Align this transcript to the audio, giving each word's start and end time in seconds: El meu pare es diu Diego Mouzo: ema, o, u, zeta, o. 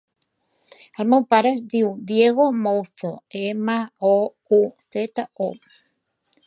El 1.03 1.09
meu 1.11 1.25
pare 1.33 1.51
es 1.57 1.61
diu 1.75 1.91
Diego 2.13 2.47
Mouzo: 2.63 3.13
ema, 3.43 3.79
o, 4.15 4.19
u, 4.61 4.63
zeta, 4.97 5.29
o. 5.49 5.51